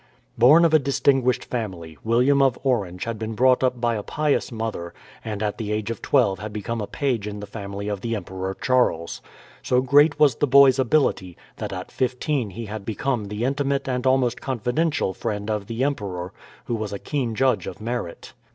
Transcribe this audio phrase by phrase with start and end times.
[0.35, 4.51] Born of a distinguished family, William of Orange had been brought up by a pious
[4.51, 8.01] mother, and at the age of twelve had become a page in the family of
[8.01, 9.21] the Emperor Charles.
[9.61, 14.07] So great was the boy's ability, that at fifteen he had become the intimate and
[14.07, 16.33] almost confidential friend of the emperor,
[16.65, 18.33] who was a keen judge of merit.